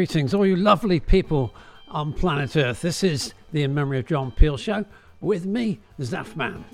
[0.00, 1.54] Greetings, all you lovely people
[1.88, 2.80] on planet Earth.
[2.80, 4.86] This is the In Memory of John Peel show
[5.20, 6.64] with me, Zaffman.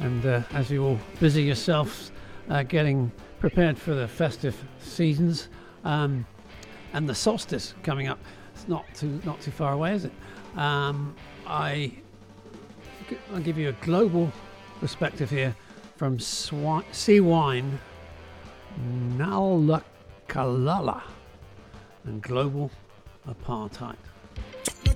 [0.00, 2.10] And uh, as you all busy yourselves
[2.50, 5.48] uh, getting prepared for the festive seasons
[5.84, 6.26] um,
[6.92, 8.18] and the solstice coming up,
[8.52, 10.12] it's not too not too far away, is it?
[10.56, 11.14] Um,
[11.48, 11.92] I
[13.32, 14.30] I'll give you a global
[14.80, 15.56] perspective here
[15.96, 17.78] from Swi- Sea Wine,
[19.16, 21.00] Nalakalala,
[22.04, 22.70] and global
[23.26, 23.96] apartheid.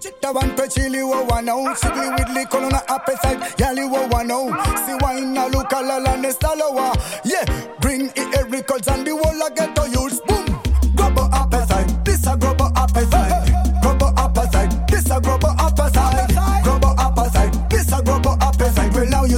[0.01, 4.51] Chitta one pe chili wo wano oh, Sigli widli kono na appetite Yali wo wano
[4.51, 4.77] oh.
[4.85, 6.93] Si wine na luka la la nestalowa.
[7.25, 7.45] Yeah,
[7.81, 8.59] bring it every
[8.89, 10.45] and the whole a get to use Boom,
[10.97, 13.12] global appetite This a global appetite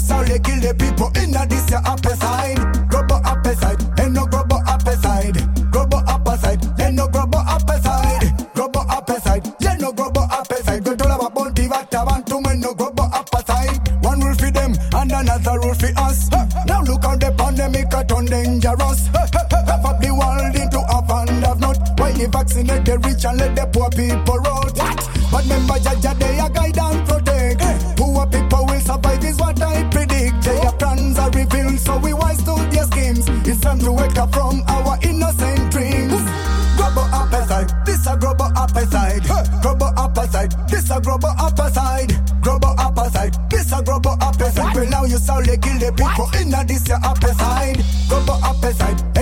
[0.04, 2.60] sorry kill the people in a this your appetite
[2.90, 5.36] Global appetite Ain't no global appetite
[5.72, 11.30] Global appetite Ain't no global appetite Global appetite Yeah no global appetite Go to lava
[11.30, 15.74] bounty Vata want to men no global appetite One rule for them and another rule
[15.74, 16.30] for us.
[16.66, 19.06] Now look how the pandemic a turn dangerous.
[19.12, 21.78] Half up the world into a and have not.
[21.98, 24.74] While the vaccinate the rich and let the poor people rot?
[25.30, 26.78] But remember Jaja they a guide
[33.84, 36.20] to wake up from our innocent dreams.
[36.76, 39.22] Global appetite, this a global appetite
[39.62, 42.10] Global appetite, this a global appetite
[42.42, 46.88] Global appetite, this a global appetite Well now you solely kill the people in this
[46.88, 49.13] your appetite Global appetite,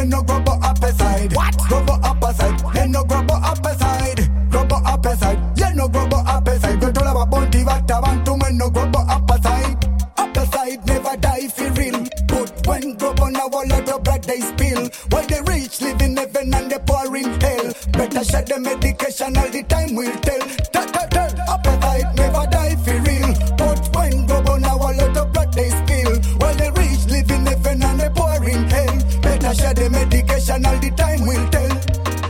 [18.42, 20.41] Share the medication all the time will tell
[20.75, 25.32] Ta ta ta Appetite never die for real But when global now a lot of
[25.32, 29.54] blood they spill While the rich live in heaven and the poor in hell Better
[29.54, 31.70] share the medication all the time will tell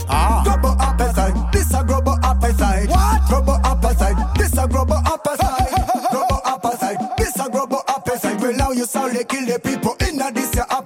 [0.07, 0.43] Ah.
[0.45, 2.89] Global appetite, this a global appetite.
[2.89, 3.21] What?
[3.29, 5.71] Global appetite, this a global appetite.
[6.11, 8.39] global appetite, this a global appetite.
[8.39, 10.82] Well now you solely kill the people in a this your appetite.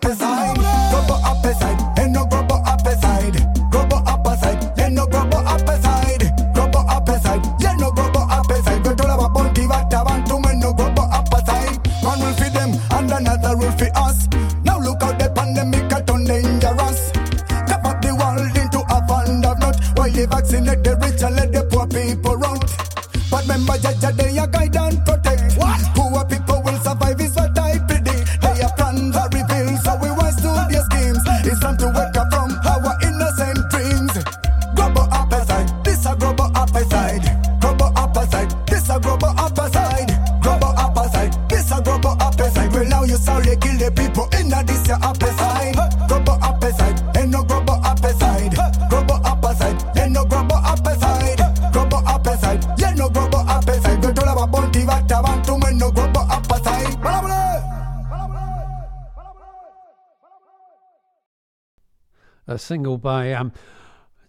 [62.67, 63.53] Single by um,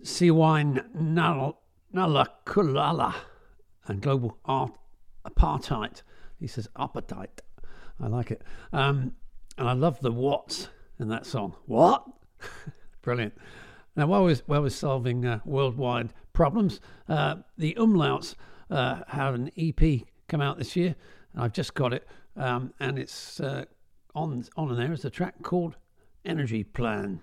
[0.01, 1.61] Sea Wine Nal-
[1.93, 3.13] Nalakulala
[3.89, 4.79] and Global Art
[5.27, 6.03] Apartheid.
[6.39, 7.43] He says appetite.
[8.01, 8.43] I like it.
[8.73, 9.17] Um,
[9.57, 10.69] and I love the what's
[11.01, 11.57] in that song.
[11.67, 12.05] What?
[13.03, 13.35] Brilliant.
[13.97, 18.37] Now, while we're, while we're solving uh, worldwide problems, uh, the Umlauts
[18.71, 20.95] uh, have an EP come out this year.
[21.33, 22.07] And I've just got it.
[22.37, 23.65] Um, and it's uh,
[24.15, 25.75] on, on there is a track called
[26.25, 27.21] Energy Plan.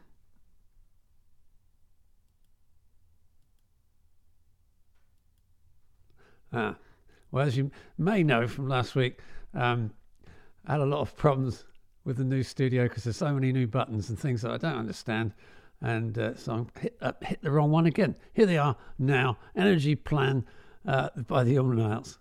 [6.56, 6.76] Ah,
[7.32, 9.20] well, as you may know from last week,
[9.54, 9.92] um,
[10.66, 11.66] I had a lot of problems
[12.06, 14.78] with the new studio because there's so many new buttons and things that I don't
[14.78, 15.34] understand.
[15.82, 18.16] And uh, so I hit, uh, hit the wrong one again.
[18.34, 20.46] Here they are now Energy Plan
[20.88, 22.20] uh, by the Ummernauts.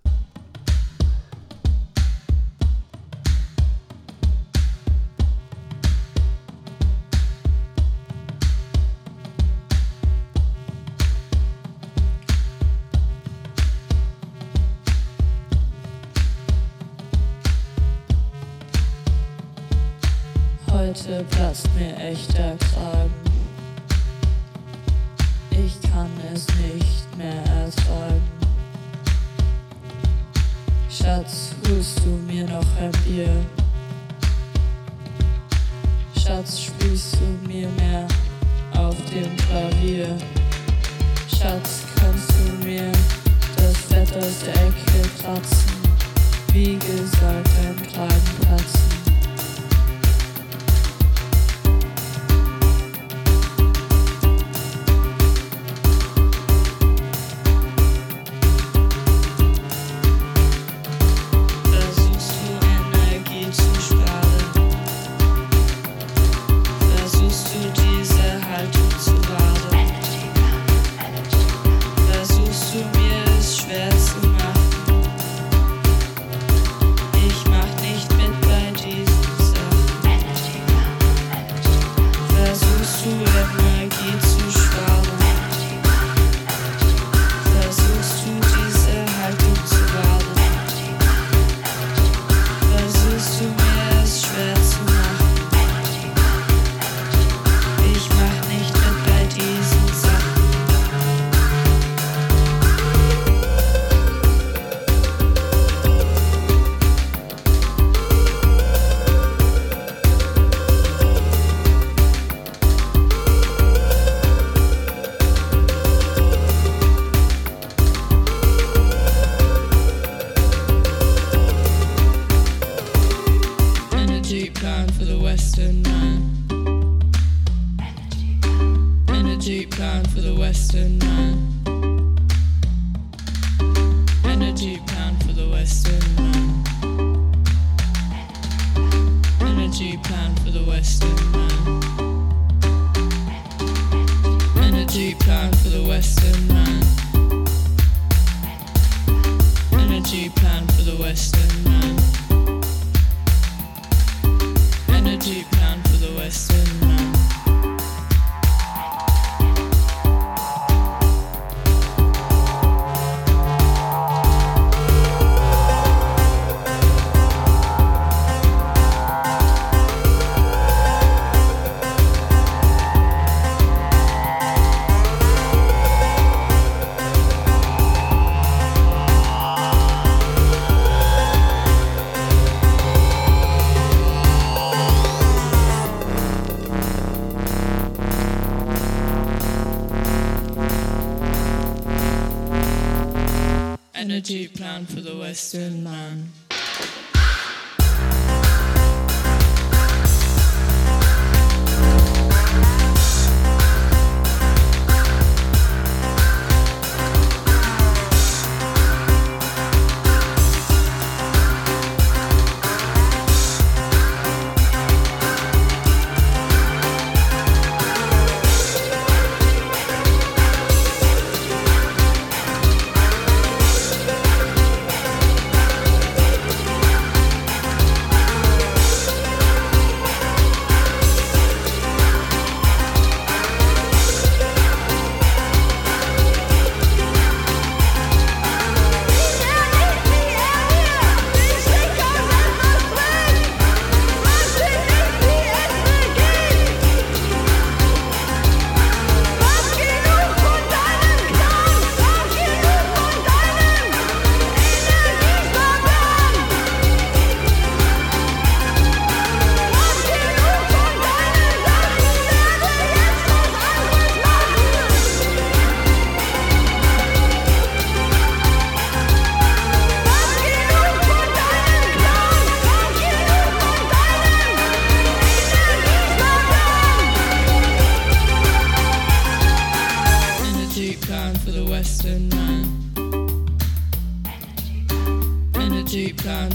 [195.35, 196.24] Plan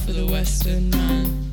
[0.06, 1.49] for the Western man.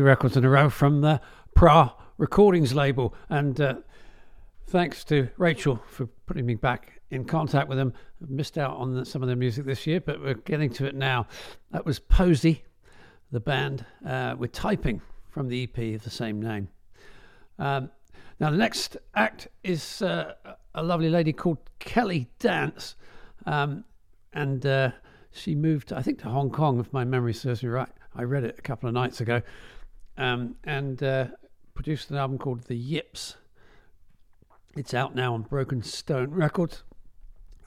[0.00, 1.20] Two records in a row from the
[1.54, 3.14] Prah Recordings label.
[3.28, 3.74] And uh,
[4.66, 7.92] thanks to Rachel for putting me back in contact with them.
[8.22, 10.86] I've missed out on the, some of their music this year, but we're getting to
[10.86, 11.26] it now.
[11.70, 12.64] That was Posey,
[13.30, 16.68] the band, uh, with Typing from the EP of the same name.
[17.58, 17.90] Um,
[18.40, 20.32] now, the next act is uh,
[20.74, 22.94] a lovely lady called Kelly Dance.
[23.44, 23.84] Um,
[24.32, 24.92] and uh,
[25.30, 27.90] she moved, I think, to Hong Kong, if my memory serves me right.
[28.14, 29.42] I read it a couple of nights ago
[30.20, 31.26] um, and uh,
[31.74, 33.36] produced an album called The Yips.
[34.76, 36.84] It's out now on Broken Stone Records,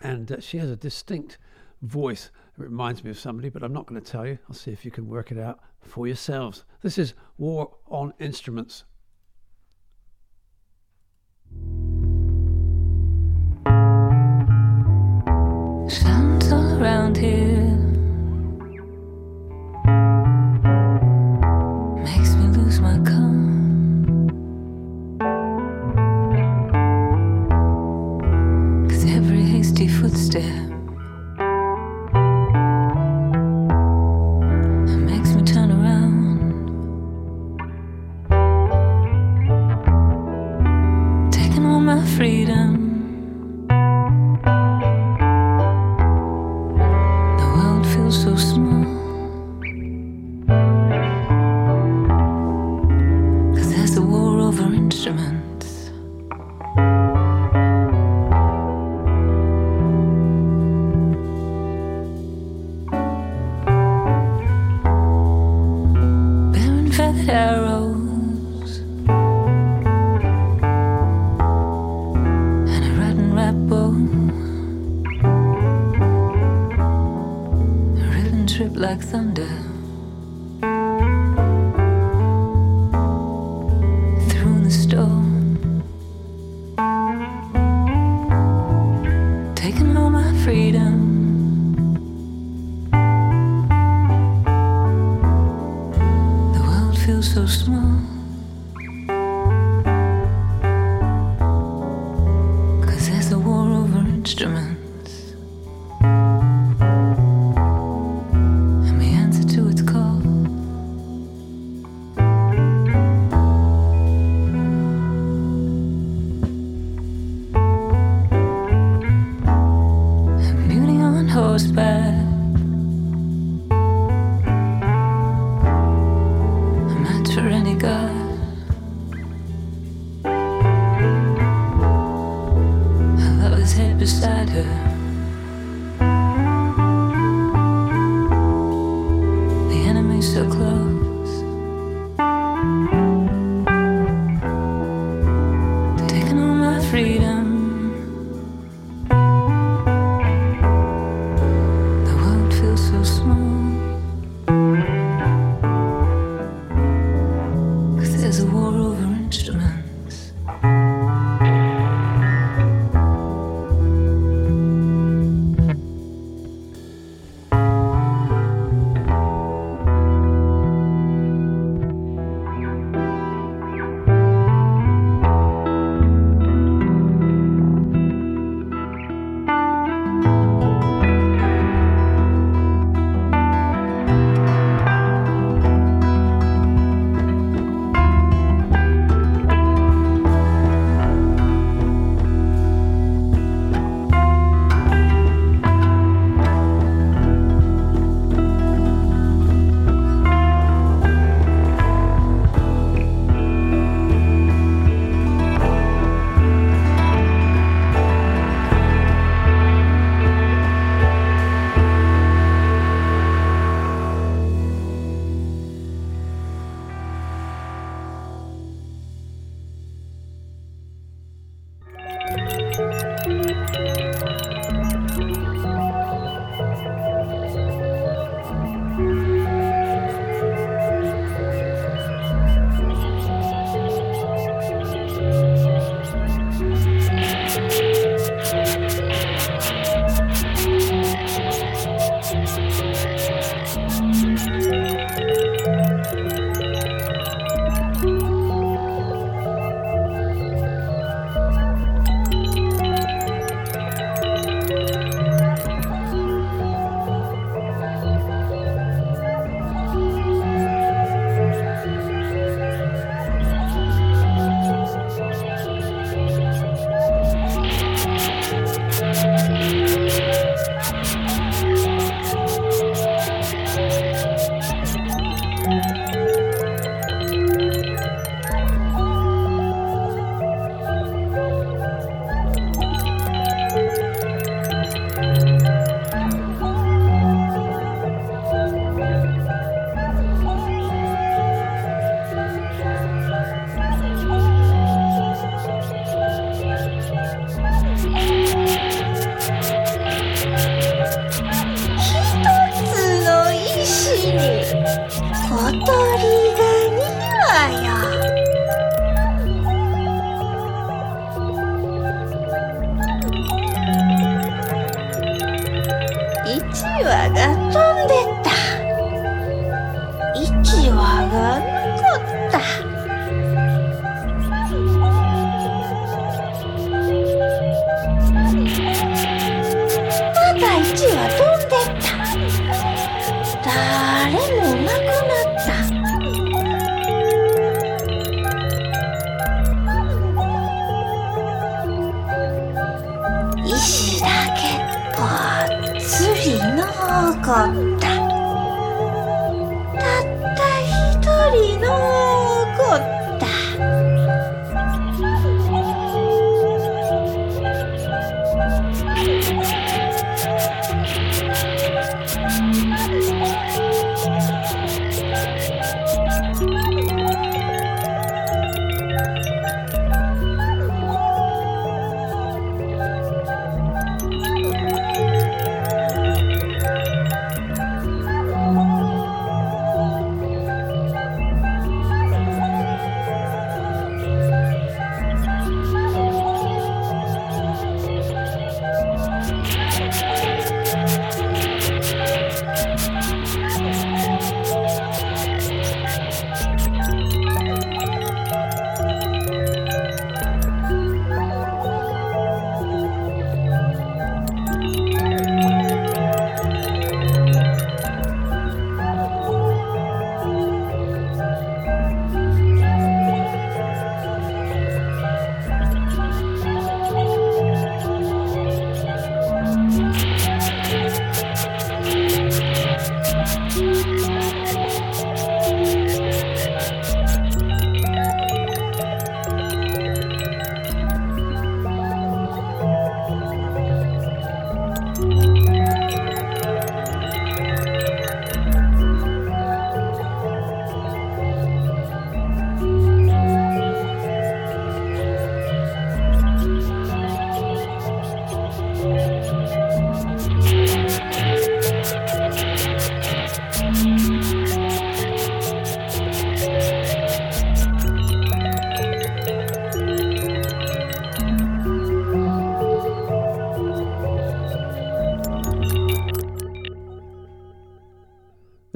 [0.02, 1.40] and uh, she has a distinct
[1.82, 2.30] voice.
[2.58, 4.38] It reminds me of somebody, but I'm not going to tell you.
[4.48, 6.64] I'll see if you can work it out for yourselves.
[6.82, 8.84] This is War on Instruments.
[15.90, 17.43] Sounds all around here.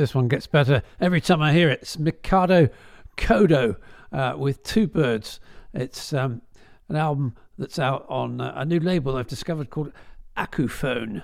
[0.07, 1.79] This one gets better every time I hear it.
[1.81, 2.69] It's Mikado
[3.17, 3.75] Kodo
[4.13, 5.41] uh, with Two Birds.
[5.73, 6.41] It's um,
[6.87, 9.91] an album that's out on uh, a new label I've discovered called
[10.37, 11.23] Akuphone,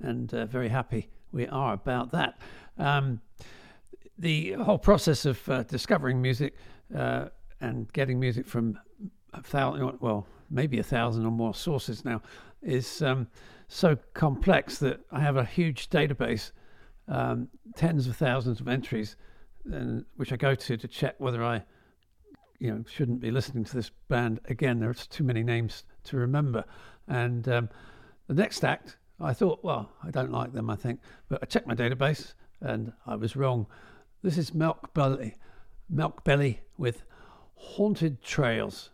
[0.00, 2.38] and uh, very happy we are about that.
[2.78, 3.20] Um,
[4.18, 6.54] the whole process of uh, discovering music
[6.96, 7.26] uh,
[7.60, 8.78] and getting music from
[9.34, 12.22] a thousand, well, maybe a thousand or more sources now,
[12.62, 13.26] is um,
[13.68, 16.52] so complex that I have a huge database
[17.08, 19.16] um, tens of thousands of entries,
[19.64, 21.62] and, which I go to to check whether I,
[22.58, 24.80] you know, shouldn't be listening to this band again.
[24.80, 26.64] There's too many names to remember.
[27.08, 27.68] And um,
[28.28, 31.66] the next act, I thought, well, I don't like them, I think, but I checked
[31.66, 33.66] my database and I was wrong.
[34.22, 35.34] This is Milk Belly,
[35.88, 37.02] Milk Belly with
[37.54, 38.90] Haunted Trails.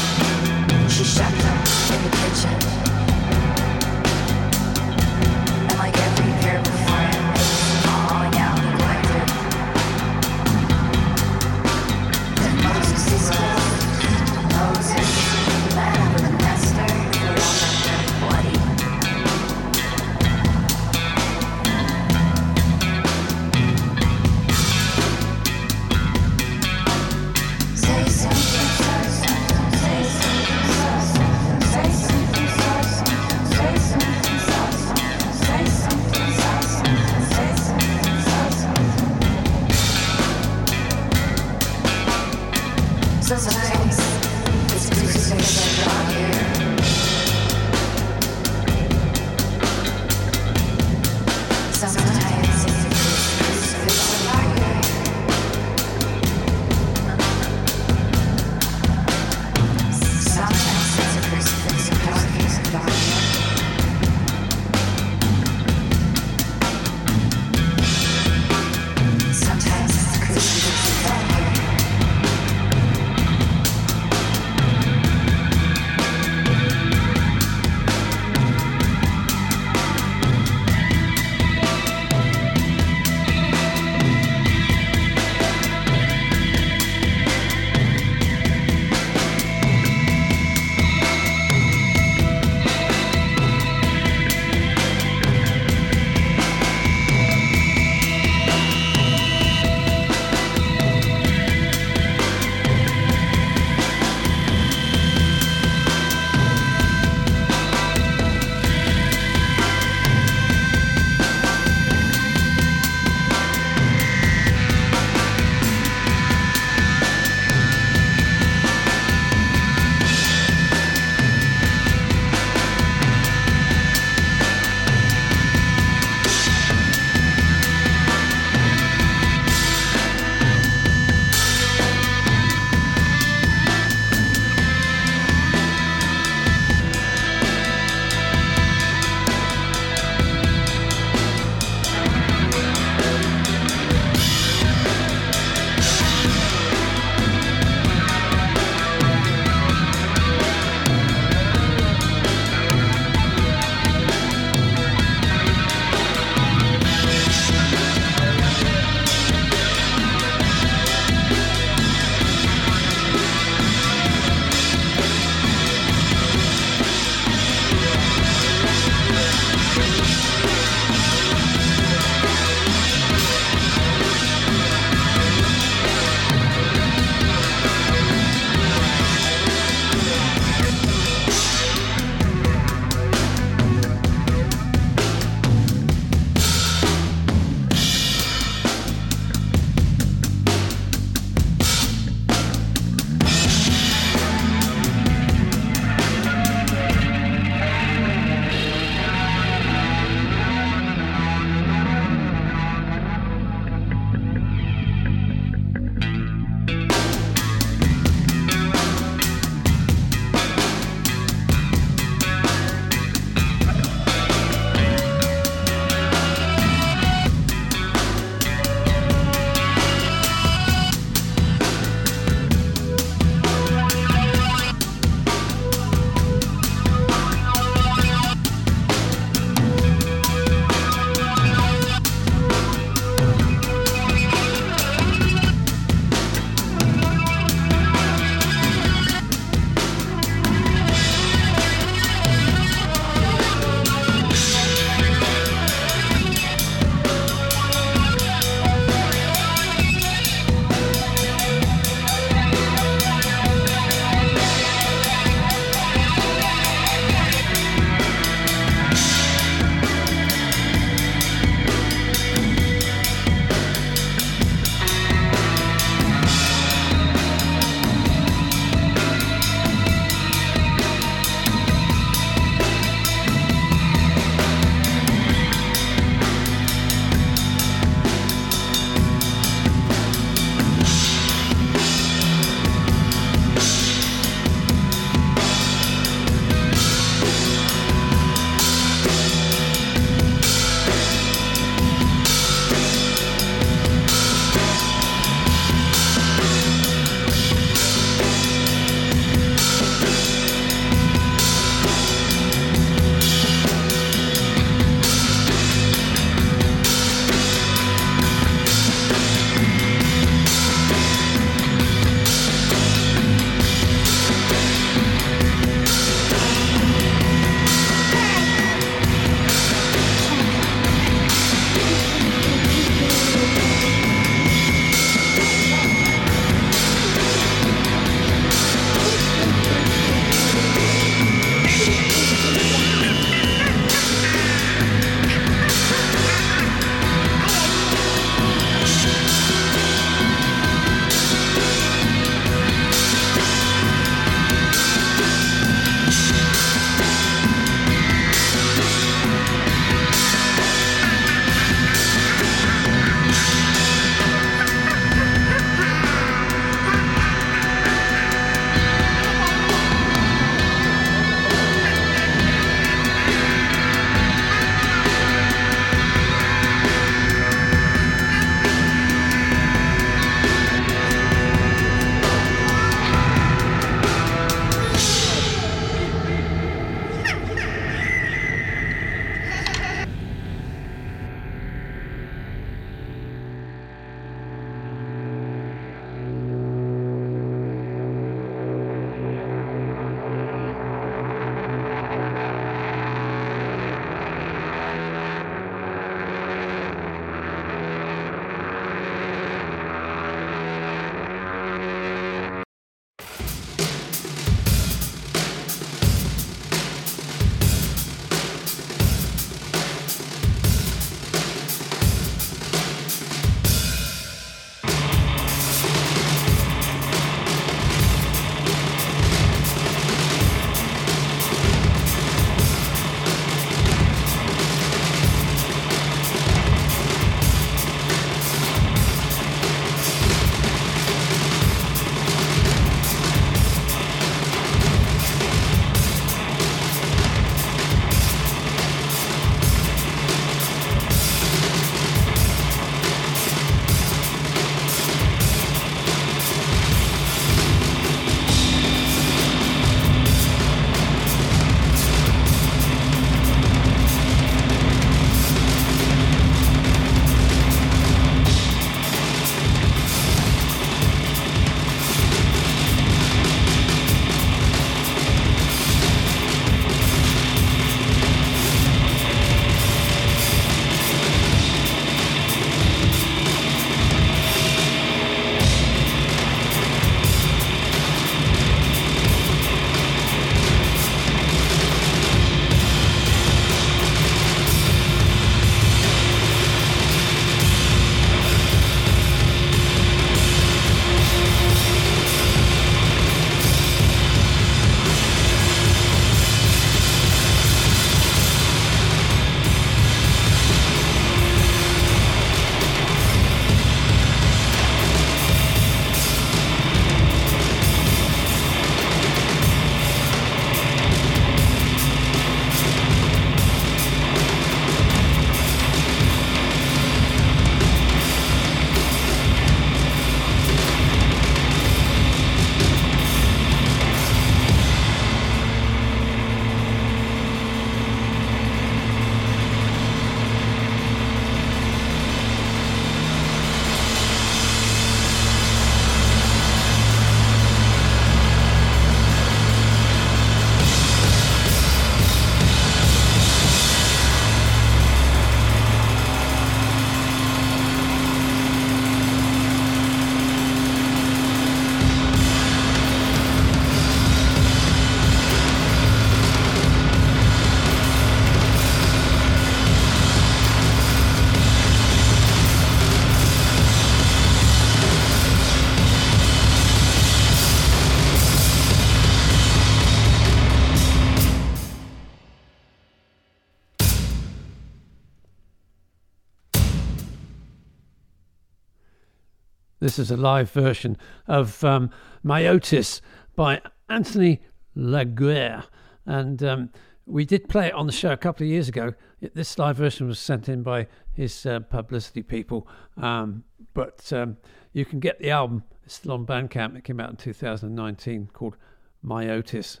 [580.18, 582.10] This is a live version of um,
[582.44, 583.20] Myotis
[583.54, 584.60] by Anthony
[584.96, 585.84] Laguerre.
[586.26, 586.90] And um,
[587.24, 589.14] we did play it on the show a couple of years ago.
[589.54, 592.88] This live version was sent in by his uh, publicity people.
[593.16, 593.62] Um,
[593.94, 594.56] but um,
[594.92, 596.96] you can get the album, it's still on Bandcamp.
[596.96, 598.76] It came out in 2019 called
[599.24, 600.00] Myotis.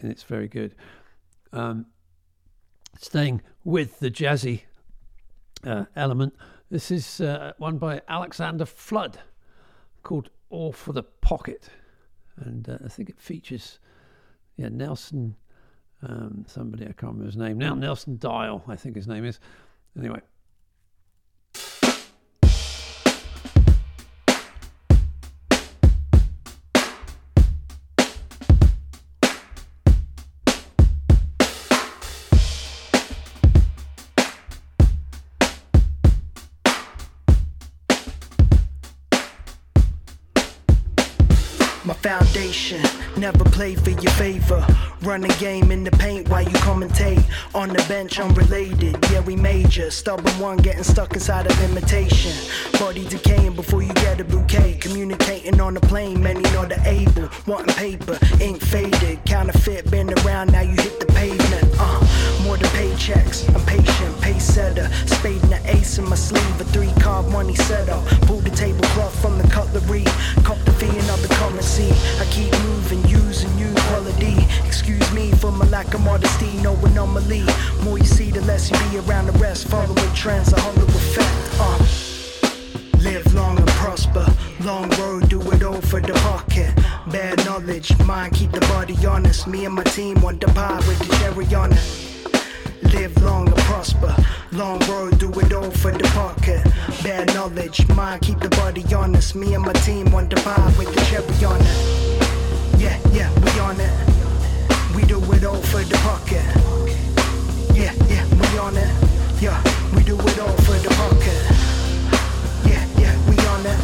[0.00, 0.74] And it's very good.
[1.52, 1.86] Um,
[2.98, 4.62] staying with the jazzy
[5.62, 6.34] uh, element.
[6.70, 9.20] This is uh, one by Alexander Flood
[10.08, 11.68] called All for the Pocket.
[12.38, 13.78] And uh, I think it features
[14.56, 15.36] yeah, Nelson,
[16.02, 19.38] um, somebody, I can't remember his name now, Nelson Dial, I think his name is.
[19.98, 20.20] Anyway.
[43.18, 44.64] Never play for your favor.
[45.02, 47.24] Run a game in the paint while you commentate.
[47.54, 48.96] On the bench, unrelated.
[49.10, 49.90] Yeah, we major.
[49.90, 52.32] Stubborn one getting stuck inside of imitation.
[52.78, 54.74] Body decaying before you get a bouquet.
[54.80, 57.28] Communicating on the plane, many not able.
[57.46, 59.24] Wanting paper, ink faded.
[59.24, 61.74] Counterfeit, been around, now you hit the pavement.
[61.78, 63.46] Uh, more than paychecks.
[63.54, 64.88] I'm patient, pace setter.
[65.06, 66.60] Spade and the ace in my sleeve.
[66.60, 68.02] A three card money setup.
[68.26, 70.04] Pull the tablecloth from the cutlery.
[70.46, 71.90] Cop the fee and other currency.
[72.22, 74.36] I keep moving, using new quality.
[74.66, 77.44] Excuse me for my lack of modesty, no anomaly.
[77.84, 79.68] More you see, the less you be around the rest.
[79.68, 81.36] Following trends, a hollow effect.
[81.60, 81.78] Uh.
[83.04, 84.26] Live long and prosper.
[84.64, 86.72] Long road, do it all for the pocket.
[87.12, 89.46] Bad knowledge, mind keep the body honest.
[89.46, 92.17] Me and my team want the pie with the cherry on it.
[92.92, 94.14] Live long and prosper.
[94.52, 96.62] Long road, do it all for the pocket.
[97.02, 99.34] Bad knowledge, mind keep the body honest.
[99.34, 102.80] Me and my team want the pie with the cherry on it.
[102.80, 103.92] Yeah, yeah, we on it.
[104.96, 106.44] We do it all for the pocket.
[107.74, 108.90] Yeah, yeah, we on it.
[109.40, 109.62] Yeah,
[109.94, 111.40] we do it all for the pocket.
[112.64, 113.78] Yeah, yeah, we on it.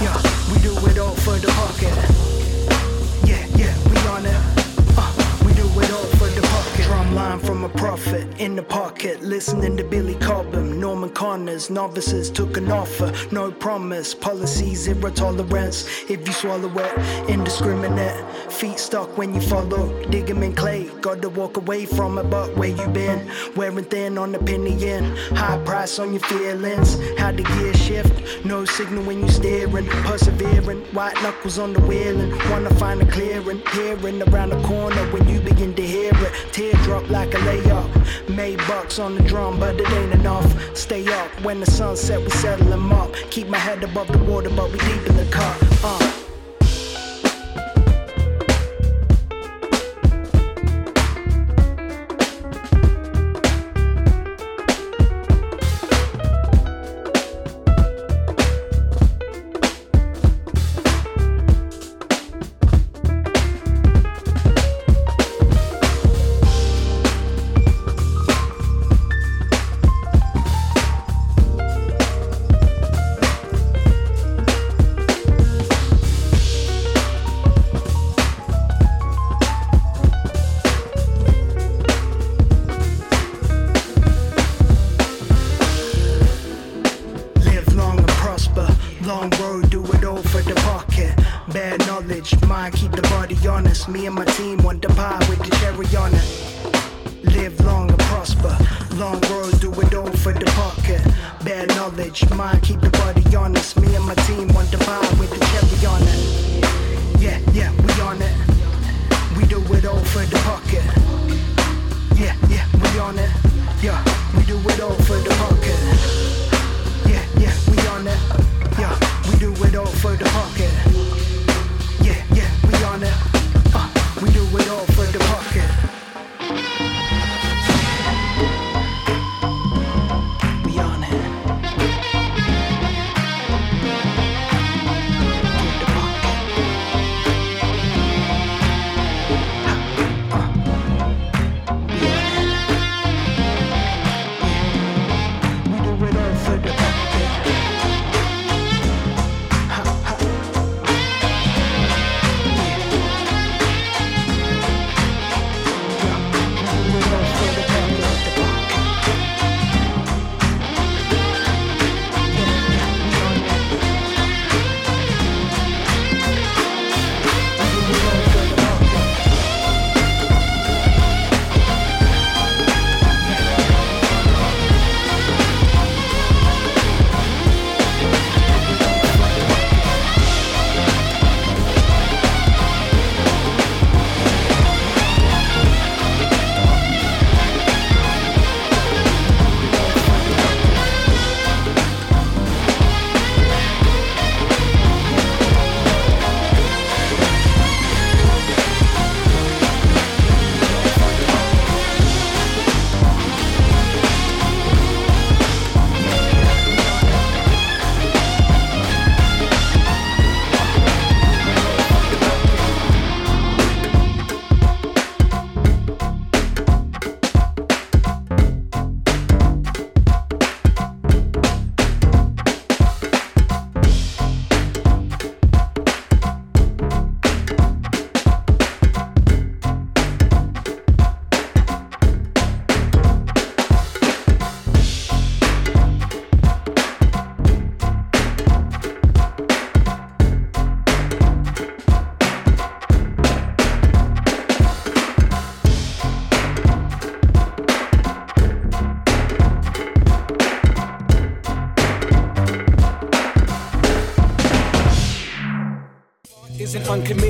[0.00, 0.16] Yeah,
[0.52, 2.21] we do it all for the pocket.
[7.62, 9.22] A prophet in the pocket.
[9.22, 11.70] Listening to Billy Cobham, Norman Connors.
[11.70, 14.14] Novices took an offer, no promise.
[14.14, 15.86] Policy zero tolerance.
[16.08, 18.18] If you swallow it, indiscriminate.
[18.50, 19.84] Feet stuck when you follow.
[20.10, 20.90] Dig 'em in clay.
[21.00, 23.30] Gotta walk away from it, but where you been?
[23.54, 25.04] Wearing thin on the penny in.
[25.36, 26.98] High price on your feelings.
[27.16, 28.44] How the gear shift.
[28.44, 30.80] No signal when you staring, Persevering.
[30.92, 32.32] White knuckles on the wheeling.
[32.50, 33.62] Wanna find a clearing.
[33.72, 36.32] Hearing around the corner when you begin to hear it.
[36.50, 38.28] Teardrop like a layup.
[38.28, 40.76] Made bucks on the drum, but it ain't enough.
[40.76, 43.12] Stay up when the sun set, we settle 'em up.
[43.30, 45.56] Keep my head above the water, but we deep in the cup.
[45.84, 46.11] Uh.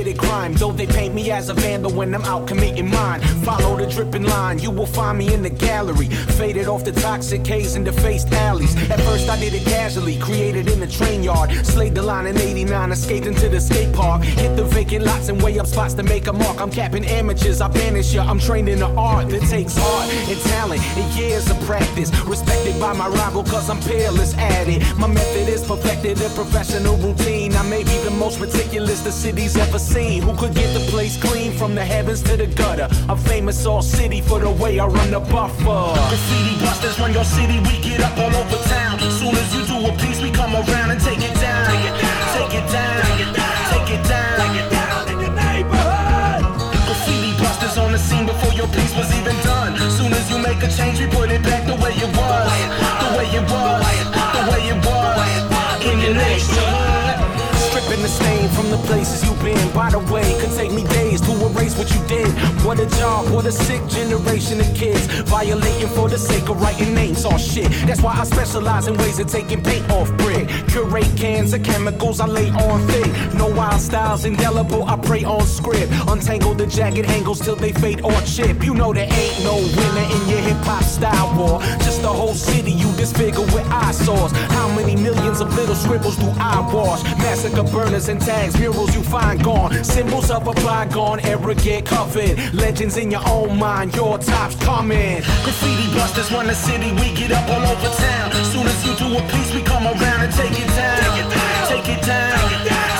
[0.07, 0.53] An uncommitted crime.
[0.53, 3.21] Though they paint me as a vandal when I'm out committing mine.
[3.43, 6.07] Follow the dripping line, you will find me in the gallery.
[6.07, 8.72] Faded off the toxic haze in the defaced alleys.
[8.89, 11.51] At first I did it casually, created in the train yard.
[11.65, 14.23] Slayed the line in 89, escaped into the skate park.
[14.23, 16.59] Hit the vacant lots and way up spots to make a mark.
[16.59, 18.23] I'm capping amateurs, I banish ya.
[18.23, 22.11] I'm trained in the art that takes heart and talent and years of practice.
[22.25, 24.81] Respected by my rival cause I'm peerless at it.
[24.97, 27.55] My method is perfected in professional routine.
[27.55, 30.21] I may be the most meticulous the city's ever seen.
[30.23, 32.87] Who could get the place clean from the heavens to the gutter?
[33.09, 35.63] I'm famous all city for the way I run the buffer.
[35.63, 38.72] Graffiti busters run your city, we get up all over town.
[39.23, 41.65] Soon as you do a piece, we come around and take it down.
[41.71, 45.01] Take it down, take it down, take it down, take it down, take it down
[45.11, 46.41] in your neighborhood.
[46.87, 49.77] Graffiti busters on the scene before your piece was even done.
[49.91, 52.51] Soon as you make a change, we put it back the way it was.
[53.03, 53.81] The way it was,
[54.35, 55.85] the way it was.
[55.85, 56.92] In your neighborhood.
[58.03, 59.71] The stain from the places you've been.
[59.71, 62.27] By the way, could take me days to erase what you did.
[62.65, 65.07] What a job, what a sick generation of kids.
[65.31, 67.71] Violating for the sake of writing names on shit.
[67.87, 70.49] That's why I specialize in ways of taking paint off brick.
[70.67, 73.09] Curate cans of chemicals I lay on thick.
[73.35, 75.89] No wild styles, indelible, I pray on script.
[76.09, 78.65] Untangle the jagged angles till they fade or chip.
[78.65, 81.61] You know there ain't no winner in your hip hop style war.
[81.79, 84.33] Just the whole city you disfigure with eyesores.
[84.51, 87.01] How many millions of little scribbles do I wash?
[87.19, 87.63] Massacre
[87.93, 89.71] burners and tags, murals you find gone.
[89.83, 92.35] Symbols of a bygone era get covered.
[92.53, 95.21] Legends in your own mind, your top's coming.
[95.43, 98.31] Graffiti busters run the city, we get up all over town.
[98.51, 101.29] Soon as you do a piece, we come around and take it down.
[101.69, 102.33] Take it down,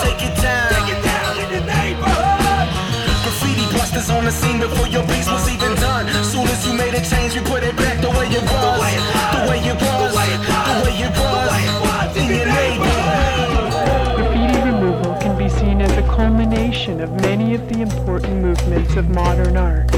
[0.04, 2.70] take it down, take it down, it in the neighborhood.
[3.24, 6.06] Graffiti busters on the scene before your piece was even done.
[6.24, 8.78] Soon as you made a change, we put it back the way it was.
[9.34, 11.33] The way it was, the way it was,
[17.04, 19.94] of many of the important movements of modern art,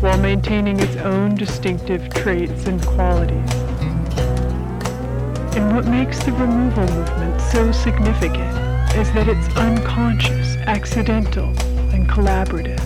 [0.00, 3.52] while maintaining its own distinctive traits and qualities.
[5.54, 8.56] And what makes the removal movement so significant
[8.96, 11.48] is that it's unconscious, accidental,
[11.92, 12.85] and collaborative.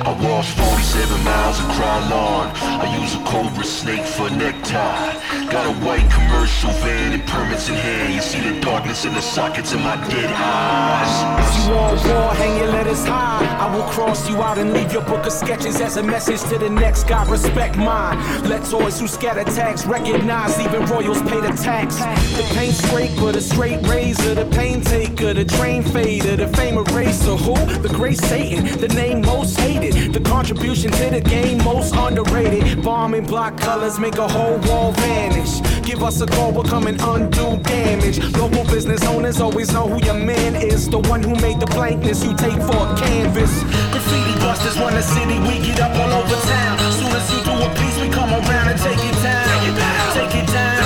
[0.00, 2.46] I walk 47 miles and crawl on.
[2.62, 5.12] I use a cobra snake for a necktie.
[5.50, 8.14] Got a white commercial van and permits in hand.
[8.14, 11.58] You see the darkness in the sockets of my dead eyes.
[11.58, 13.44] If You on war, hang your letters high.
[13.58, 16.58] I will cross you out and leave your book of sketches as a message to
[16.58, 17.28] the next guy.
[17.28, 18.18] Respect mine.
[18.44, 21.96] Let toys who scatter tags recognize even royals pay the tax.
[22.36, 27.36] The paint scraper, the straight razor, the pain taker, the train fader, the fame eraser.
[27.36, 27.54] Who?
[27.82, 29.87] The great Satan, the name most hated.
[29.90, 32.82] The contribution to the game most underrated.
[32.82, 35.60] Bombing block colors make a whole wall vanish.
[35.82, 38.18] Give us a call, we're coming undo damage.
[38.36, 40.88] Local business owners always know who your man is.
[40.88, 43.62] The one who made the blankness you take for a canvas.
[43.92, 46.78] Graffiti busters run the city, we get up all over town.
[46.92, 49.48] Soon as you do a piece, we come around and take it down.
[49.48, 50.76] Take it down, take it down,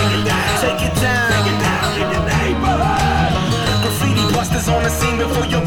[0.63, 2.23] take it down, take it down.
[3.83, 5.63] Graffiti busters on the scene before your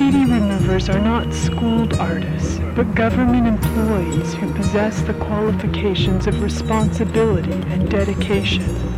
[0.00, 7.52] Graffiti removers are not schooled artists, but government employees who possess the qualifications of responsibility
[7.52, 8.89] and dedication.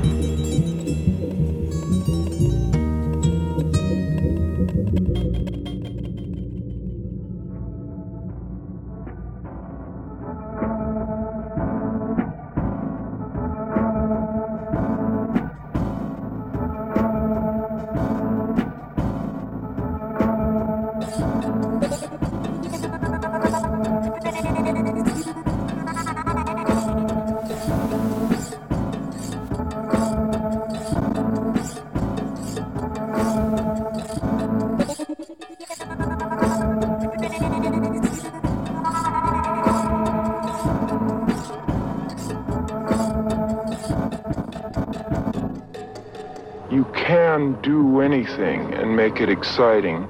[49.02, 50.08] Make it exciting.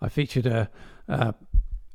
[0.00, 0.68] I featured a
[1.08, 1.30] uh,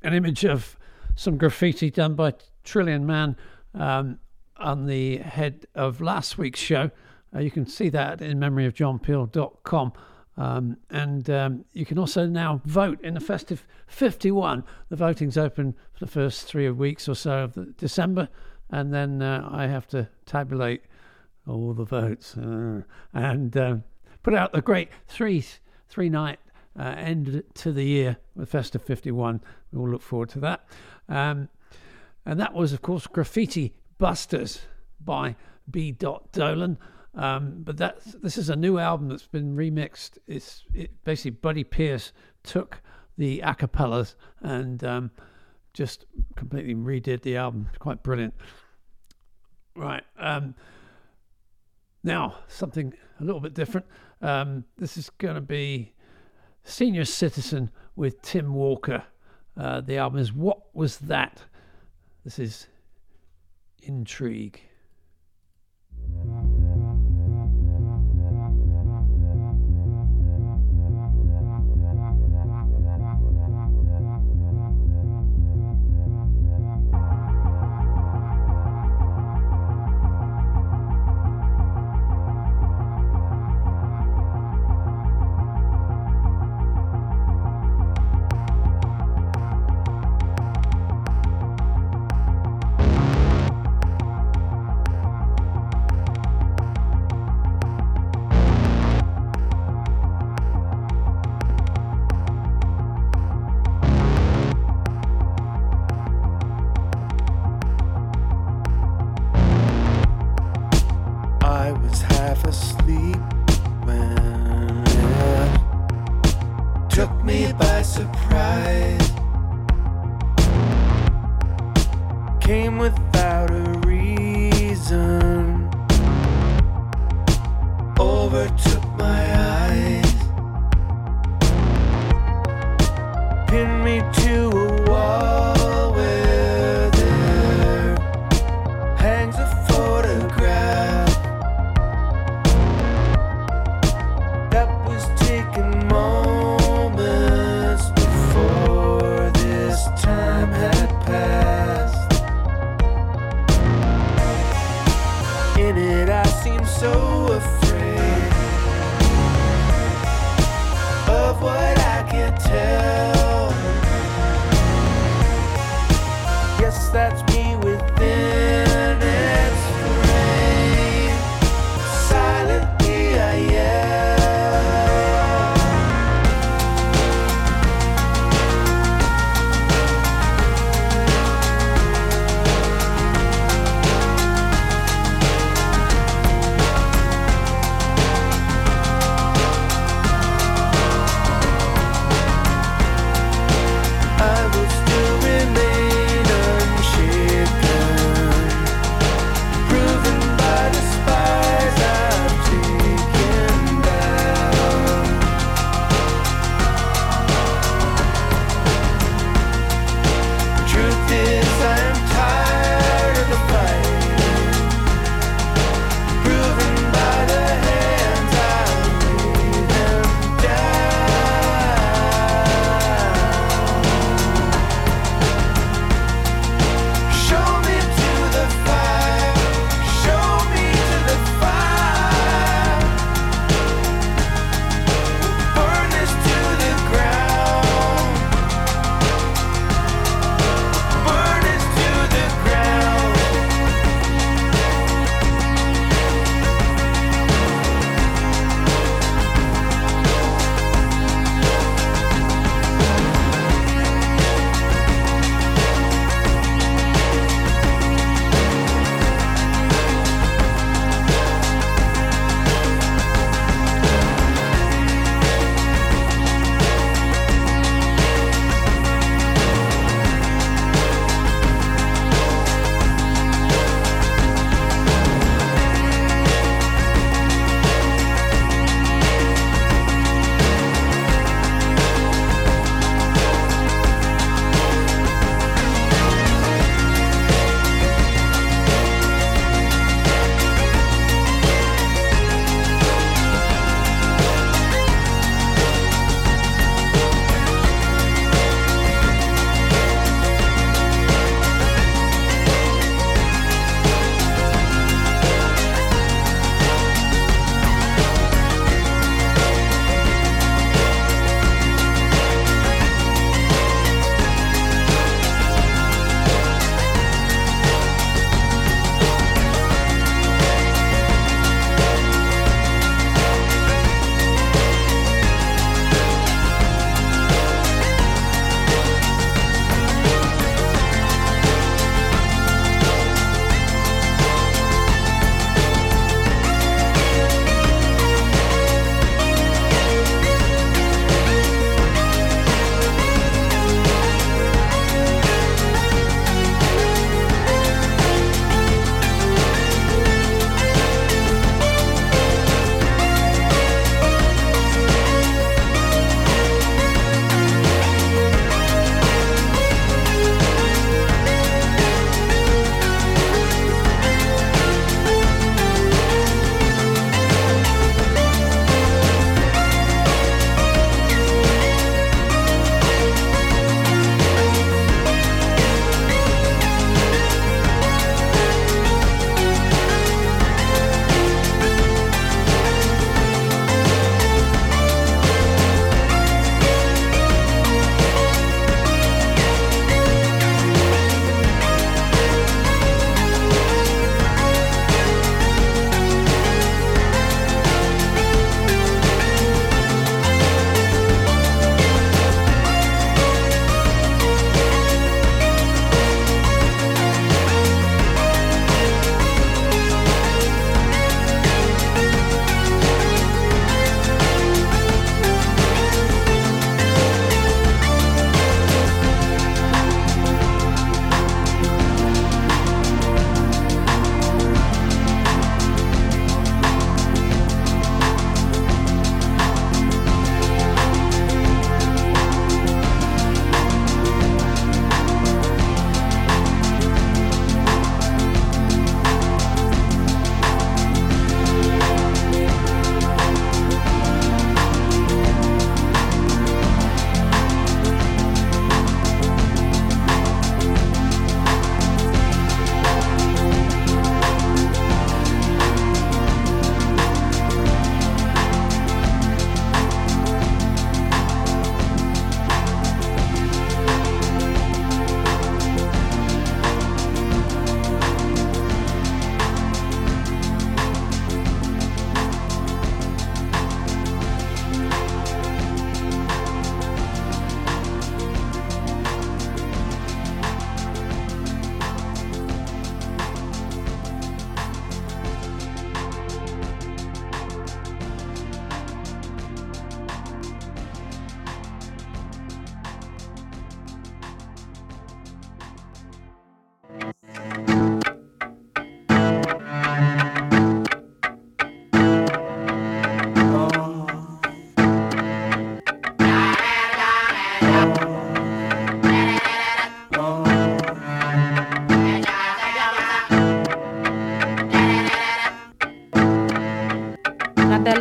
[0.02, 0.78] an image of
[1.16, 3.36] some graffiti done by Trillion Man
[3.74, 4.20] um,
[4.56, 6.90] on the head of last week's show.
[7.36, 9.92] Uh, you can see that in memoryofjohnpeel.com.
[10.38, 14.64] Um, and um, you can also now vote in the festive 51.
[14.88, 18.30] The voting's open for the first three weeks or so of December,
[18.70, 20.84] and then uh, I have to tabulate
[21.46, 23.84] all the votes uh, and um,
[24.28, 25.42] put out the great three
[25.88, 26.38] three night
[26.78, 29.40] uh, end to the year with Festive 51.
[29.72, 30.66] We all look forward to that.
[31.08, 31.48] Um,
[32.26, 34.64] and that was, of course, Graffiti Busters
[35.00, 35.38] by
[35.72, 35.94] B.
[35.94, 36.78] Dot Dolan.
[37.16, 40.18] Um, but that this is a new album that's been remixed.
[40.28, 42.12] It's it, basically Buddy Peace
[42.44, 42.82] took
[43.18, 45.12] the acapellas and um,
[45.74, 46.06] just
[46.36, 47.70] completely redid the album.
[47.80, 48.34] Quite brilliant.
[49.74, 50.04] Right.
[50.20, 50.54] Um,
[52.04, 53.86] now, something a little bit different.
[54.22, 55.94] Um, this is going to be
[56.64, 59.04] Senior Citizen with Tim Walker.
[59.56, 61.44] Uh, the album is What Was That?
[62.24, 62.68] This is
[63.82, 64.62] Intrigue.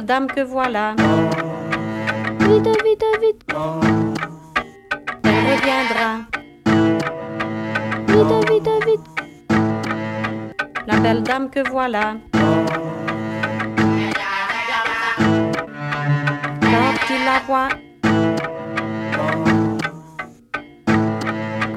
[0.07, 0.95] Dame que voilà.
[2.41, 3.43] Vite, vite, vite.
[5.25, 6.11] Elle reviendra.
[8.07, 9.07] Vite, vite, vite.
[10.87, 12.15] La belle dame que voilà.
[16.61, 17.41] Quand il la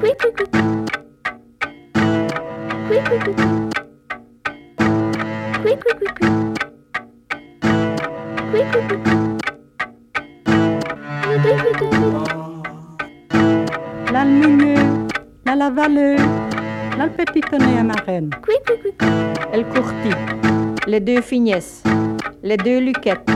[0.00, 0.50] Quick, quick, quick.
[2.88, 3.34] Quick, quick, quick.
[3.34, 3.69] Quick,
[15.60, 16.16] la vallée,
[16.96, 17.82] là le petit tonnet à
[18.40, 19.02] quick, quick.
[19.52, 20.16] elle courtit.
[20.86, 21.82] Les deux finesses,
[22.42, 23.28] les deux luquettes,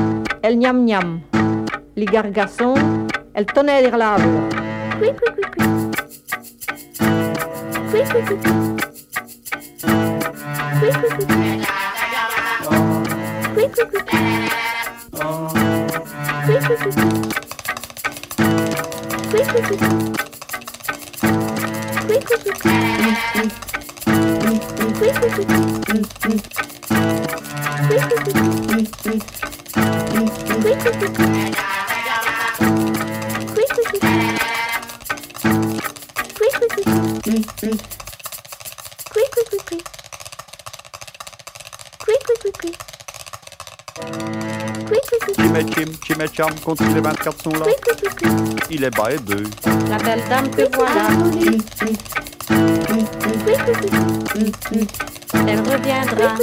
[0.42, 1.20] elle gnam gnam.
[1.94, 2.76] Les gargassons,
[3.34, 4.22] elle tenait des laves.
[4.98, 5.34] Quick, quick,
[46.34, 47.66] carme compte les 20 cartes sont là.
[48.70, 49.44] Il est bas et deux.
[49.88, 51.08] La belle dame que voilà.
[55.46, 56.34] Elle reviendra.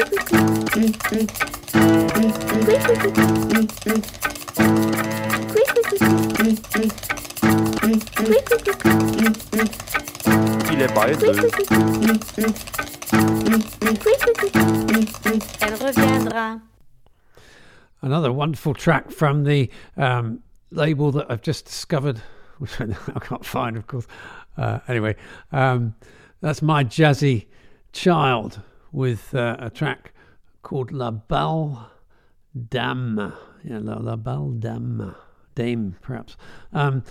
[10.72, 11.36] Il est bas et deux.
[18.52, 22.18] Wonderful track from the um, label that I've just discovered,
[22.58, 24.06] which I can't find, of course.
[24.58, 25.16] Uh, anyway,
[25.54, 25.96] um,
[26.42, 27.46] that's My Jazzy
[27.94, 28.60] Child
[28.92, 30.12] with uh, a track
[30.64, 31.90] called La Belle
[32.70, 33.32] Dame.
[33.64, 35.16] Yeah, La, La Balle Dame.
[35.56, 36.36] Dame, perhaps.
[36.74, 37.06] Um,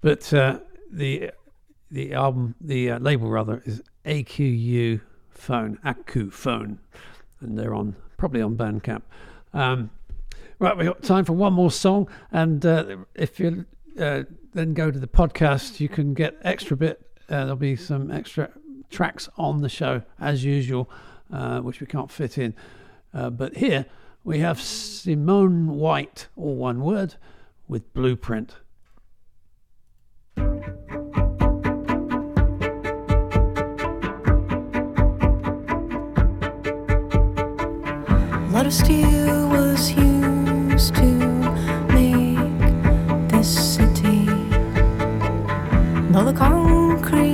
[0.00, 1.32] but uh, the
[1.90, 5.00] the album, the uh, label rather, is AQU
[5.30, 6.78] Phone, AQ Phone,
[7.40, 9.02] and they're on probably on Bandcamp.
[9.52, 9.90] Um,
[10.60, 13.64] right, we've got time for one more song, and uh, if you
[13.98, 17.00] uh, then go to the podcast, you can get extra bit.
[17.28, 18.50] Uh, there'll be some extra
[18.90, 20.90] tracks on the show as usual,
[21.32, 22.54] uh, which we can't fit in.
[23.14, 23.86] Uh, but here
[24.22, 27.16] we have Simone White, all one word,
[27.66, 28.56] with Blueprint.
[38.70, 40.19] Steel was used
[46.12, 47.29] Though the concrete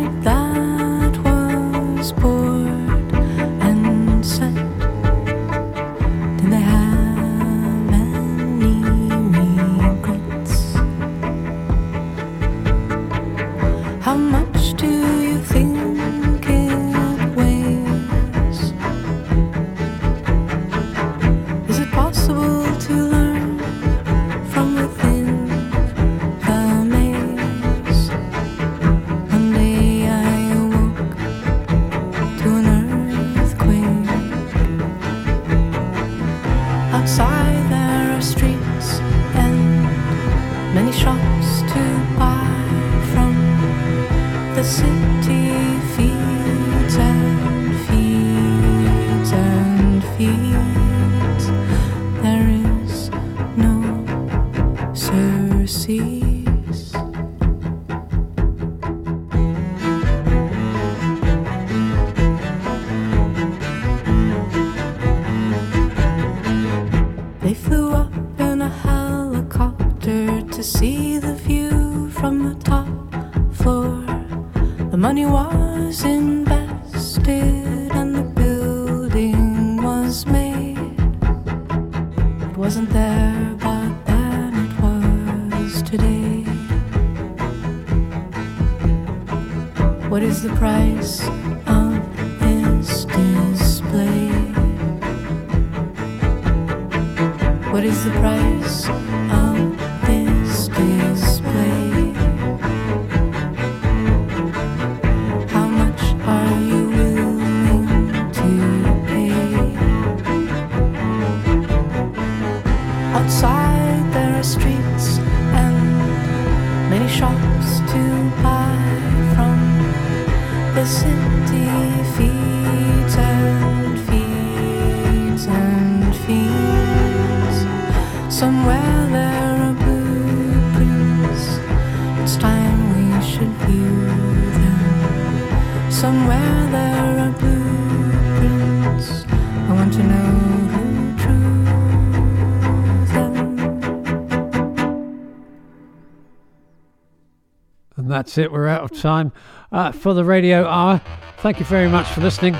[148.26, 148.50] that's it.
[148.50, 149.30] We're out of time
[149.70, 151.00] uh, for the radio hour.
[151.38, 152.56] Thank you very much for listening.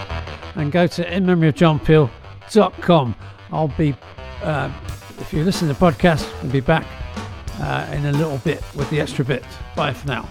[0.55, 3.17] And go to inmemoryofjohnpeel.com.
[3.51, 3.97] I'll be,
[4.43, 4.71] uh,
[5.19, 6.87] if you listen to the podcast, I'll be back
[7.59, 9.45] uh, in a little bit with the extra bit.
[9.75, 10.29] Bye for now.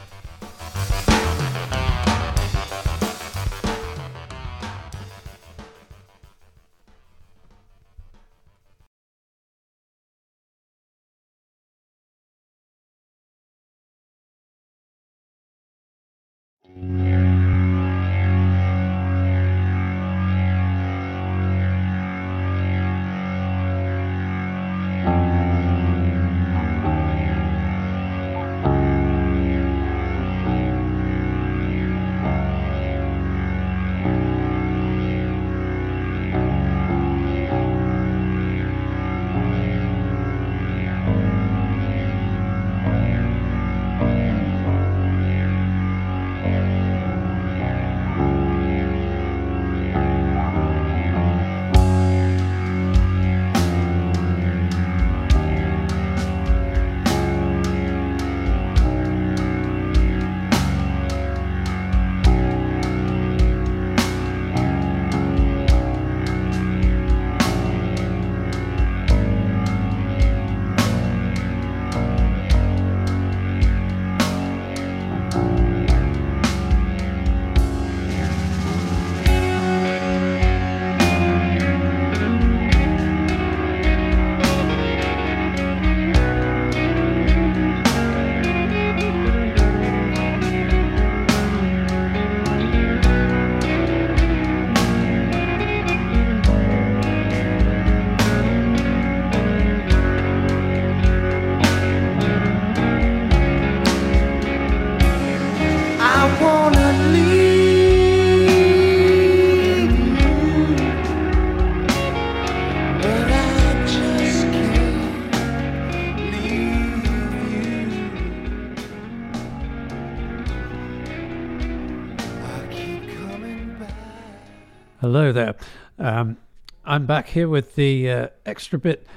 [125.15, 125.55] Hello there.
[125.97, 126.35] Um,
[126.83, 129.07] I'm back here with the uh, extra bit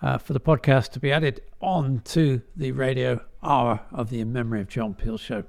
[0.00, 4.32] uh, for the podcast to be added on to the radio hour of the In
[4.32, 5.44] Memory of John Peel show.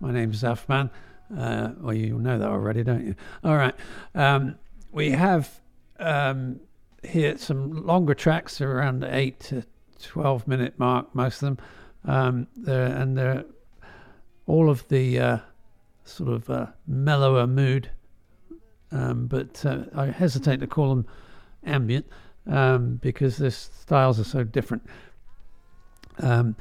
[0.00, 0.90] My name's Zafman.
[1.38, 3.14] Uh, well, you know that already, don't you?
[3.44, 3.76] All right.
[4.16, 4.56] Um,
[4.90, 5.60] we have
[6.00, 6.58] um,
[7.04, 9.62] here some longer tracks, around the 8 to
[10.02, 11.58] 12 minute mark, most of them.
[12.04, 13.44] Um, they're, and they're
[14.48, 15.38] all of the uh,
[16.02, 17.90] sort of uh, mellower mood
[18.94, 21.06] um, but uh, I hesitate to call them
[21.66, 22.06] ambient
[22.46, 24.84] um, because their styles are so different.
[26.20, 26.54] Um,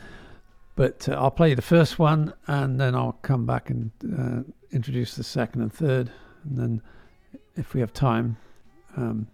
[0.75, 5.15] but uh, I'll play the first one and then I'll come back and uh, introduce
[5.15, 6.11] the second and third.
[6.43, 6.81] And then,
[7.55, 8.37] if we have time,
[8.97, 9.27] um,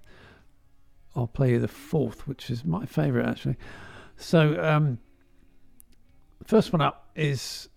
[1.15, 3.55] I'll play the fourth, which is my favorite actually.
[4.17, 4.99] So, um,
[6.45, 7.69] first one up is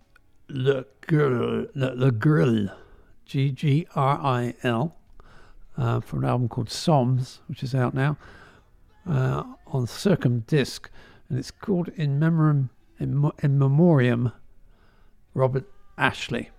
[0.49, 2.73] Le Gril, Le, Le Gril,
[3.25, 4.97] G G R I L
[5.77, 8.17] uh, from an album called Soms, which is out now
[9.09, 10.91] uh, on Circum Disc,
[11.29, 14.33] and it's called In Memoriam, in, in Memoriam
[15.35, 16.51] Robert Ashley,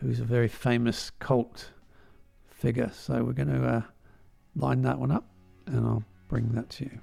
[0.00, 1.70] who's a very famous cult
[2.48, 2.90] figure.
[2.94, 3.82] So we're going to uh,
[4.56, 5.26] line that one up,
[5.66, 7.00] and I'll bring that to you.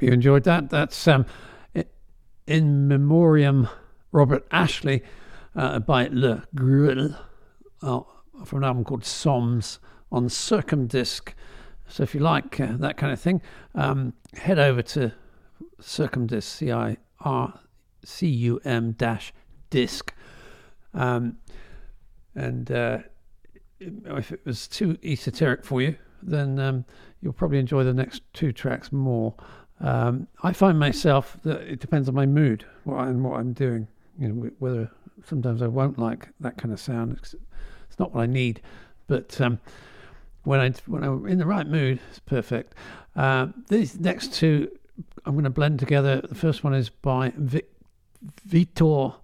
[0.00, 0.70] Hope you enjoyed that.
[0.70, 1.26] That's um,
[2.46, 3.68] in memoriam
[4.12, 5.02] Robert Ashley
[5.54, 7.14] uh, by Le Gril
[7.82, 8.00] uh,
[8.46, 9.78] from an album called Soms
[10.10, 11.34] on Circumdisc.
[11.86, 13.42] So if you like uh, that kind of thing,
[13.74, 15.12] um, head over to
[15.82, 17.60] Circumdisc, C I R
[18.02, 19.34] C U M dash
[19.68, 20.14] disc.
[20.94, 21.36] Um,
[22.34, 23.00] and uh,
[23.78, 26.86] if it was too esoteric for you, then um,
[27.20, 29.34] you'll probably enjoy the next two tracks more.
[29.80, 33.88] Um, I find myself that it depends on my mood and what I'm doing.
[34.18, 34.90] You know, whether
[35.24, 37.16] sometimes I won't like that kind of sound.
[37.18, 37.34] It's,
[37.88, 38.60] it's not what I need,
[39.06, 39.58] but um,
[40.44, 42.74] when I when I'm in the right mood, it's perfect.
[43.16, 44.70] Uh, these next two
[45.24, 46.20] I'm going to blend together.
[46.20, 47.70] The first one is by Vic,
[48.48, 49.14] Vitor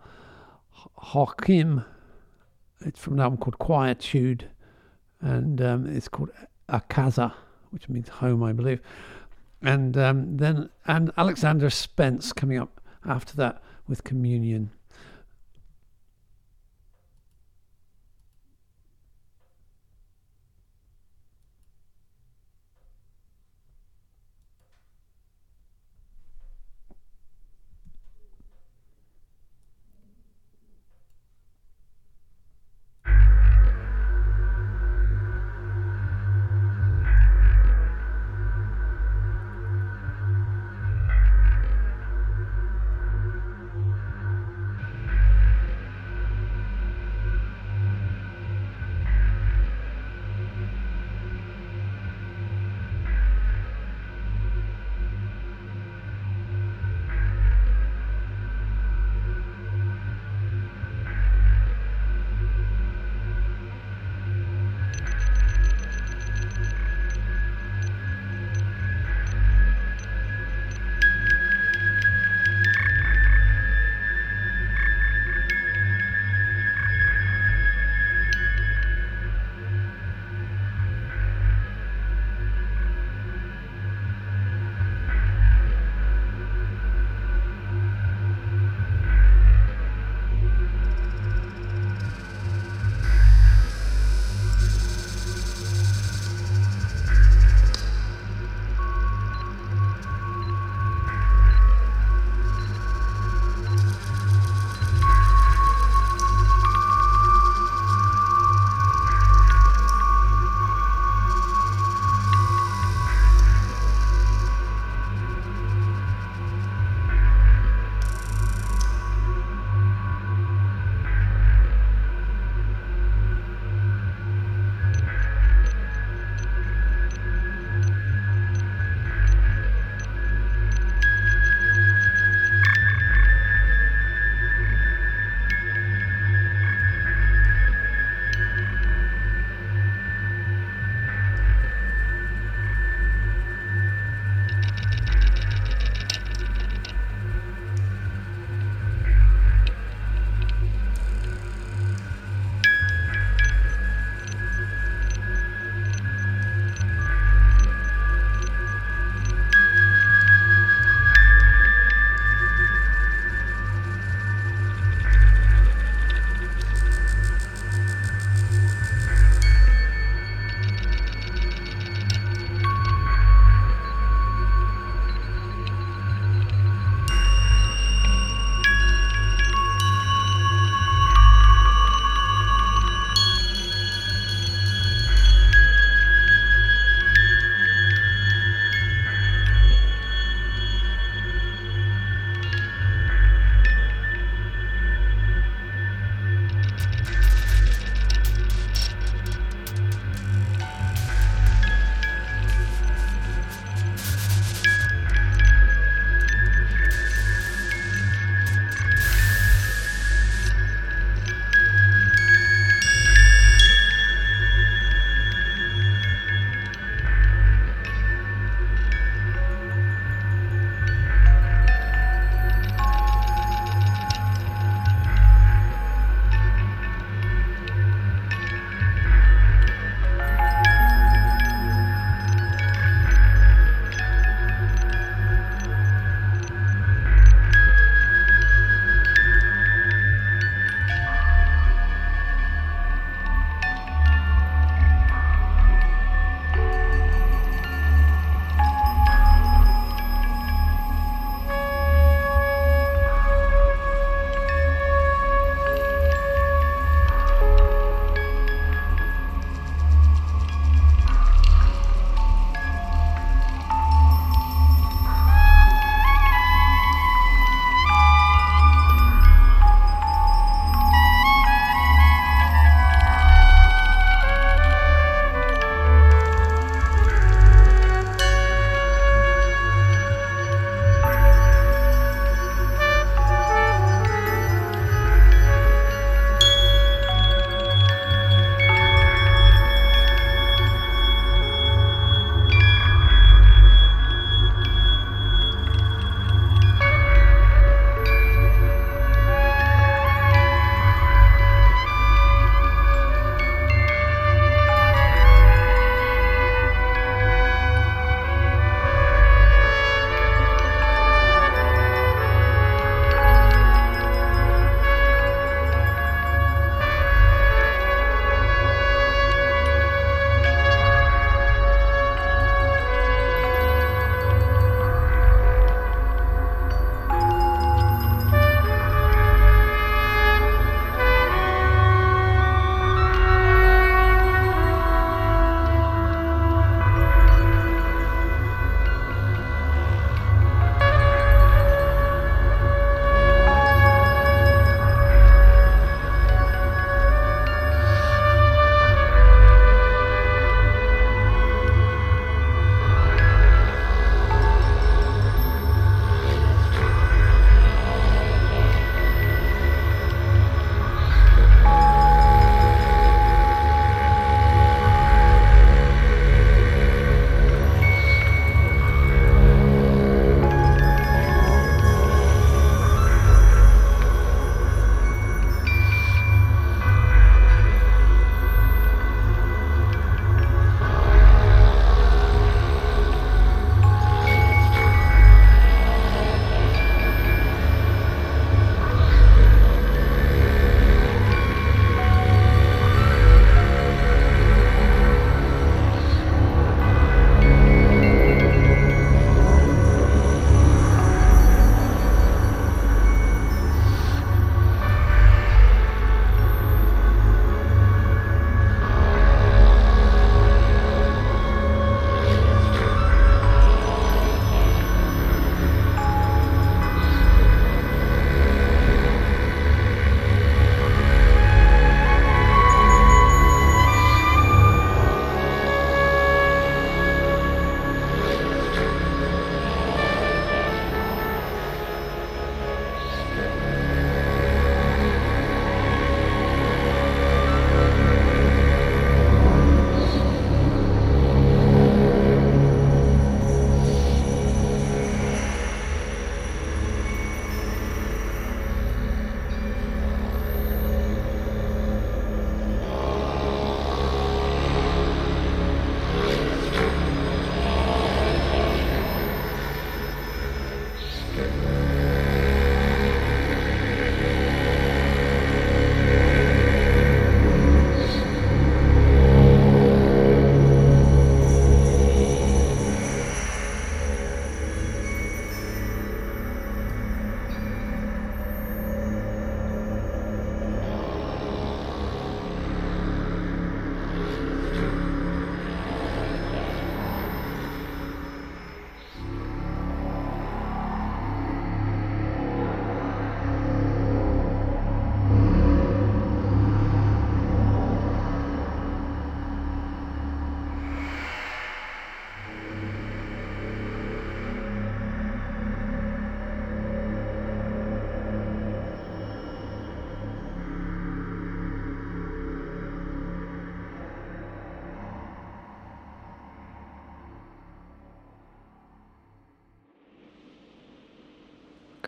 [0.99, 1.85] Hakim.
[2.81, 4.49] It's from an album called Quietude,
[5.20, 6.31] and um, it's called
[6.69, 7.33] Akaza,
[7.70, 8.81] which means home, I believe.
[9.67, 14.71] And um, then and Alexander Spence coming up after that with Communion.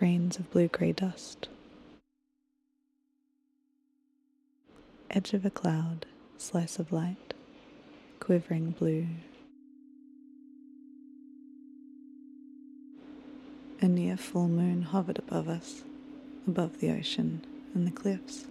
[0.08, 1.48] Grains of blue gray dust.
[5.10, 6.06] Edge of a cloud,
[6.38, 7.34] slice of light,
[8.18, 9.06] quivering blue.
[13.82, 15.82] A near full moon hovered above us,
[16.46, 17.44] above the ocean
[17.74, 18.46] and the cliffs.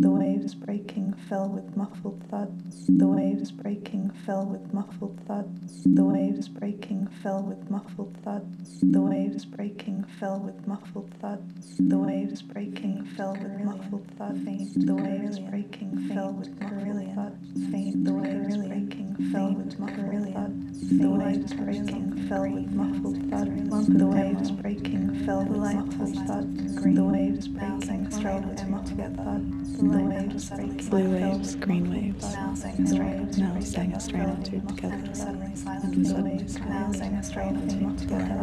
[0.00, 2.86] The waves breaking fell with muffled thuds.
[2.86, 5.82] The waves breaking fell with muffled thuds.
[5.82, 8.78] The waves breaking fell with muffled thuds.
[8.80, 11.78] The waves breaking fell with muffled thuds.
[11.80, 14.74] The waves breaking fell with muffled thuds.
[14.74, 17.36] The waves breaking, filled with brilliant,
[17.72, 17.96] faint.
[17.96, 18.04] Thuds.
[18.04, 20.78] The waves breaking fell with muffled thuds.
[20.90, 21.00] Faint.
[21.00, 23.88] The waves breaking fell with muffled thuds.
[23.88, 26.84] The waves breaking fell with muffled thuds.
[26.84, 26.94] The waves breaking fell with muffled thuds.
[26.94, 29.87] The waves breaking fell with muffled thuds.
[29.88, 30.50] The waves
[30.90, 35.14] Blue waves, green waves, now sang a strain now sang a strain or two together.
[35.14, 38.36] suddenly silent the waves now sang a strain or two together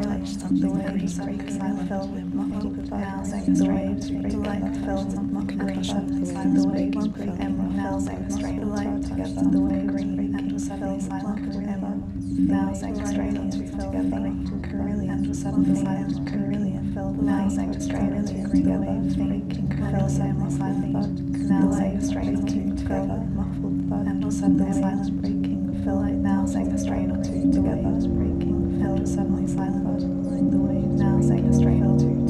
[0.49, 5.31] the waves breaking silent fell with muffled now sang a strain the breaking fell with
[5.31, 10.51] muffled the waves breaking emerald now sang a strain two together the waves breaking and
[10.51, 14.25] was suddenly silent emerald now sang a strain or two together
[14.67, 16.64] Carillion and was suddenly silent Carillion
[16.95, 21.19] now a strain or two together waves breaking fell suddenly silent
[21.49, 25.83] now sang a strain or two together muffled thud and suddenly silent breaking.
[25.83, 28.07] Fell now sang a strain or two together.
[28.07, 28.81] breaking.
[28.81, 29.99] Fell suddenly silent
[30.51, 32.24] the waves now sang a strain or two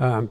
[0.00, 0.30] Um,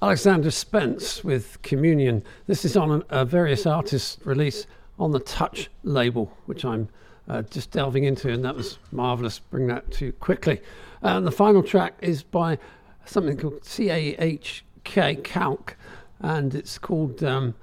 [0.00, 2.22] Alexander Spence with Communion.
[2.46, 4.64] This is on a, a various artists release
[4.96, 6.88] on the Touch label, which I'm
[7.28, 9.40] uh, just delving into, and that was marvelous.
[9.40, 10.60] Bring that to you quickly.
[11.02, 12.58] And the final track is by
[13.06, 15.76] something called CAHK Calc,
[16.20, 17.56] and it's called um,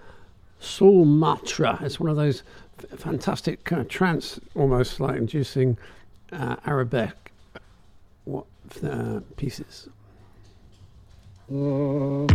[0.60, 1.82] Sul Matra.
[1.84, 2.44] It's one of those
[2.92, 5.78] f- fantastic kind of trance, almost like inducing
[6.34, 7.32] uh, Arabic
[8.26, 8.46] what,
[8.84, 9.88] uh, pieces.
[11.48, 12.26] Yeah.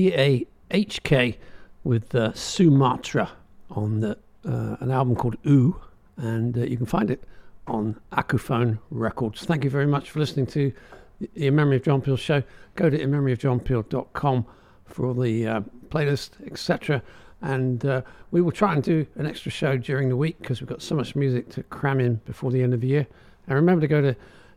[0.00, 1.36] C A H K,
[1.84, 3.32] with uh, Sumatra
[3.70, 4.16] on the,
[4.46, 5.78] uh, an album called Ooh,
[6.16, 7.22] and uh, you can find it
[7.66, 9.44] on Akuphone Records.
[9.44, 10.72] Thank you very much for listening to
[11.20, 12.42] the In Memory of John Peel show.
[12.76, 14.46] Go to inmemoryofjohnpeel.com
[14.86, 15.60] for all the uh,
[15.90, 17.02] playlist, etc.
[17.42, 18.00] And uh,
[18.30, 20.94] we will try and do an extra show during the week because we've got so
[20.94, 23.06] much music to cram in before the end of the year.
[23.46, 24.16] And remember to go to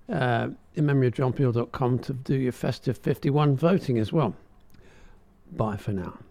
[0.09, 0.47] uh,
[0.77, 4.33] inmemoryofjohnpeel.com to do your festive 51 voting as well.
[5.57, 6.22] Bye for now.